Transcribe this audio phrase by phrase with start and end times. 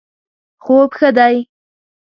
[0.63, 1.35] خوب ښه دی